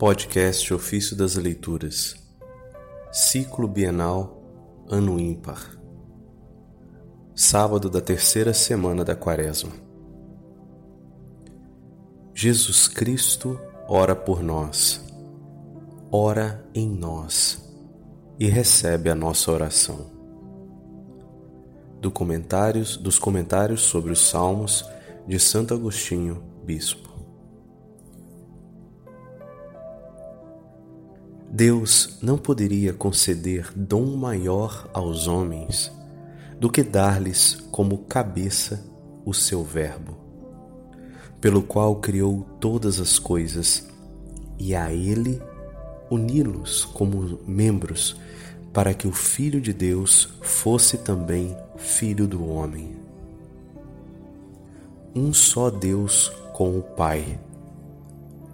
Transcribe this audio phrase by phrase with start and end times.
[0.00, 2.16] Podcast Ofício das Leituras,
[3.12, 4.42] Ciclo Bienal,
[4.88, 5.78] Ano Ímpar,
[7.34, 9.72] Sábado da terceira semana da Quaresma.
[12.32, 15.04] Jesus Cristo ora por nós,
[16.10, 17.62] ora em nós
[18.38, 20.10] e recebe a nossa oração.
[22.00, 24.82] Do comentários, dos comentários sobre os Salmos
[25.28, 27.09] de Santo Agostinho, Bispo.
[31.60, 35.92] Deus não poderia conceder dom maior aos homens
[36.58, 38.82] do que dar-lhes como cabeça
[39.26, 40.16] o seu Verbo,
[41.38, 43.86] pelo qual criou todas as coisas,
[44.58, 45.38] e a Ele
[46.10, 48.16] uni-los como membros,
[48.72, 52.96] para que o Filho de Deus fosse também Filho do homem.
[55.14, 57.38] Um só Deus com o Pai,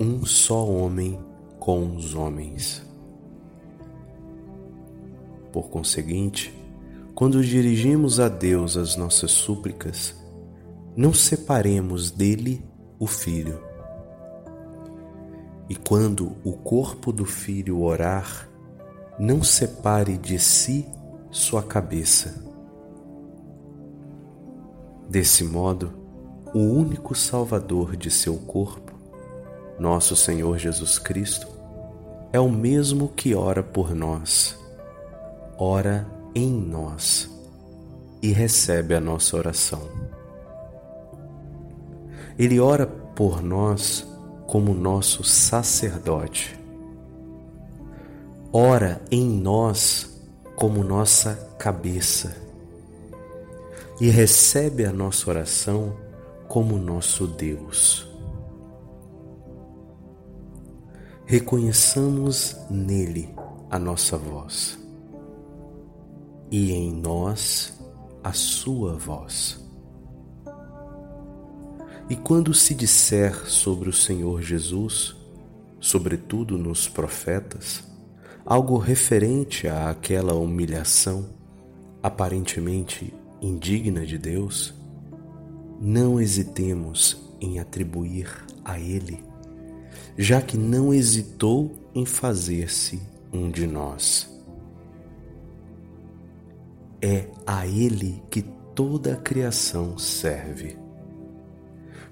[0.00, 1.16] um só homem
[1.60, 2.87] com os homens.
[5.58, 6.56] Por conseguinte,
[7.16, 10.14] quando dirigimos a Deus as nossas súplicas,
[10.96, 12.64] não separemos dele
[12.96, 13.60] o Filho.
[15.68, 18.48] E quando o corpo do Filho orar,
[19.18, 20.86] não separe de si
[21.28, 22.40] sua cabeça.
[25.08, 25.92] Desse modo,
[26.54, 28.92] o único Salvador de seu corpo,
[29.76, 31.48] nosso Senhor Jesus Cristo,
[32.32, 34.56] é o mesmo que ora por nós
[35.58, 37.28] ora em nós
[38.22, 39.82] e recebe a nossa oração.
[42.38, 44.06] Ele ora por nós
[44.46, 46.56] como nosso sacerdote.
[48.52, 50.22] Ora em nós
[50.54, 52.36] como nossa cabeça
[54.00, 55.96] e recebe a nossa oração
[56.46, 58.08] como nosso Deus.
[61.26, 63.34] Reconheçamos nele
[63.68, 64.87] a nossa voz
[66.50, 67.78] e em nós
[68.22, 69.64] a sua voz.
[72.10, 75.14] E quando se disser sobre o Senhor Jesus,
[75.78, 77.84] sobretudo nos profetas,
[78.44, 81.28] algo referente àquela humilhação
[82.02, 83.12] aparentemente
[83.42, 84.74] indigna de Deus,
[85.80, 88.28] não hesitemos em atribuir
[88.64, 89.22] a Ele,
[90.16, 93.00] já que não hesitou em fazer-se
[93.32, 94.37] um de nós.
[97.00, 98.42] É a Ele que
[98.74, 100.76] toda a criação serve,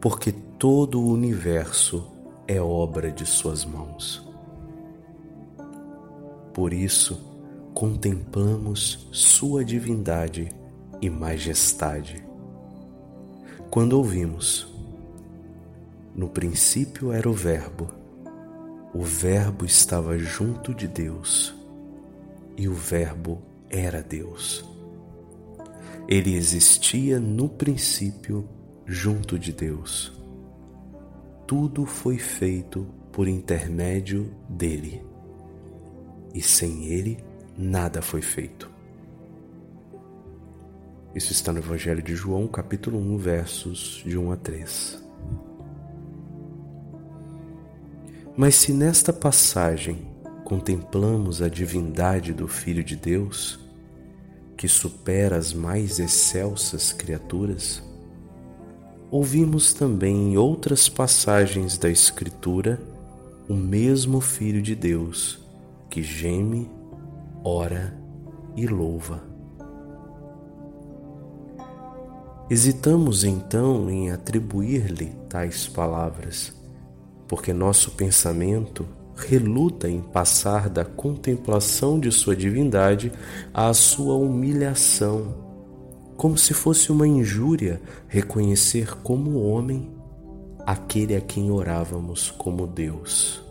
[0.00, 2.12] porque todo o universo
[2.46, 4.26] é obra de Suas mãos.
[6.54, 7.20] Por isso,
[7.74, 10.48] contemplamos Sua divindade
[11.00, 12.24] e majestade.
[13.70, 14.66] Quando ouvimos,
[16.14, 17.88] no princípio era o Verbo,
[18.94, 21.54] o Verbo estava junto de Deus
[22.56, 24.64] e o Verbo era Deus.
[26.08, 28.48] Ele existia no princípio
[28.86, 30.12] junto de Deus.
[31.46, 35.02] Tudo foi feito por intermédio dele,
[36.34, 37.18] e sem ele
[37.56, 38.70] nada foi feito.
[41.14, 45.02] Isso está no Evangelho de João, capítulo 1, versos de 1 a 3.
[48.36, 50.07] Mas se nesta passagem
[50.48, 53.60] contemplamos a divindade do Filho de Deus,
[54.56, 57.82] que supera as mais excelsas criaturas,
[59.10, 62.80] ouvimos também em outras passagens da Escritura
[63.46, 65.38] o mesmo Filho de Deus
[65.90, 66.70] que geme,
[67.44, 67.94] ora
[68.56, 69.22] e louva.
[72.48, 76.54] Hesitamos então em atribuir-lhe tais palavras,
[77.26, 83.12] porque nosso pensamento reluta em passar da contemplação de sua divindade
[83.52, 85.34] à sua humilhação,
[86.16, 89.90] como se fosse uma injúria reconhecer como homem
[90.64, 93.42] aquele a quem orávamos como Deus.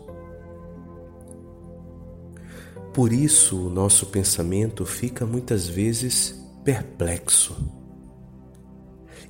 [2.94, 7.56] Por isso, o nosso pensamento fica muitas vezes perplexo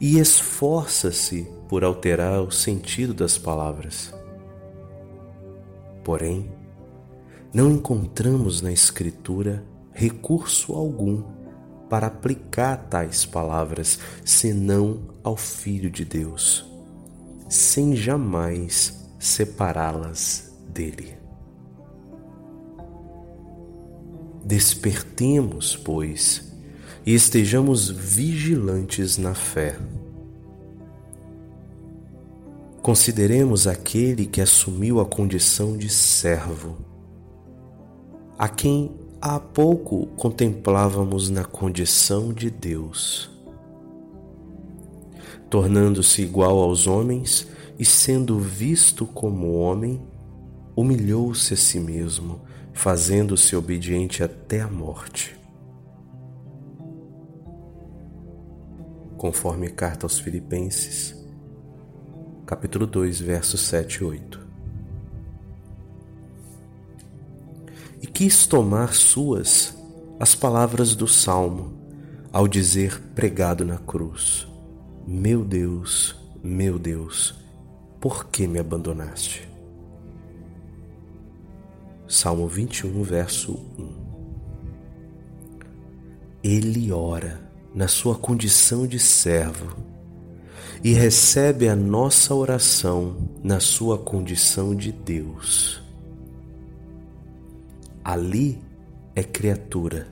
[0.01, 4.18] e esforça-se por alterar o sentido das palavras.
[6.09, 6.51] Porém,
[7.53, 9.63] não encontramos na Escritura
[9.93, 11.23] recurso algum
[11.91, 16.65] para aplicar tais palavras senão ao Filho de Deus,
[17.47, 21.15] sem jamais separá-las dele.
[24.43, 26.51] Despertemos, pois,
[27.05, 29.79] e estejamos vigilantes na fé
[32.89, 36.79] Consideremos aquele que assumiu a condição de servo,
[38.39, 43.31] a quem há pouco contemplávamos na condição de Deus.
[45.51, 47.47] Tornando-se igual aos homens
[47.79, 50.01] e sendo visto como homem,
[50.75, 52.41] humilhou-se a si mesmo,
[52.73, 55.39] fazendo-se obediente até a morte.
[59.19, 61.18] Conforme carta aos Filipenses,
[62.49, 64.49] capítulo 2, versos 7 e 8.
[68.01, 69.77] E quis tomar suas
[70.19, 71.79] as palavras do salmo,
[72.33, 74.49] ao dizer pregado na cruz:
[75.07, 77.35] Meu Deus, meu Deus,
[78.01, 79.47] por que me abandonaste?
[82.09, 84.09] Salmo 21, verso 1.
[86.43, 87.43] Ele ora
[87.75, 89.98] na sua condição de servo
[90.83, 95.83] e recebe a nossa oração na sua condição de Deus.
[98.05, 98.59] Ali
[99.15, 100.09] é criatura,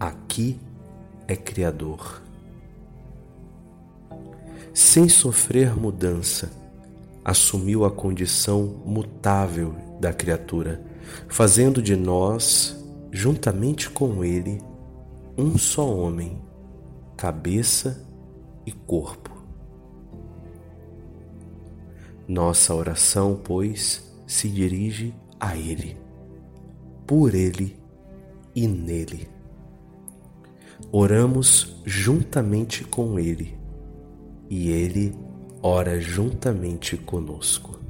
[0.00, 0.58] aqui
[1.28, 2.22] é Criador.
[4.72, 6.50] Sem sofrer mudança,
[7.24, 10.82] assumiu a condição mutável da criatura,
[11.28, 12.76] fazendo de nós,
[13.12, 14.60] juntamente com Ele,
[15.38, 16.42] um só homem,
[17.16, 18.04] cabeça
[18.66, 19.33] e corpo.
[22.26, 25.96] Nossa oração, pois, se dirige a Ele,
[27.06, 27.76] por Ele
[28.54, 29.28] e nele.
[30.90, 33.56] Oramos juntamente com Ele
[34.48, 35.14] e Ele
[35.62, 37.83] ora juntamente conosco.